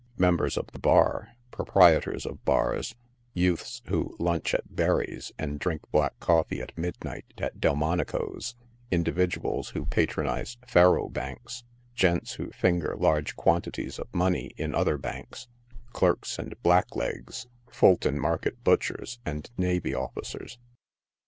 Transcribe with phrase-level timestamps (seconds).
[0.17, 2.95] members of the bar, proprietors of bars,
[3.35, 8.55] youths who lunch at Berry's and drink black coffee at mid night at Delmonieo's,
[8.89, 15.47] individuals who patronize faro banks, gents who finger large quantities of money in other banks,
[15.91, 20.57] clerks and blacklegs, Fulton market butchers and navy officers.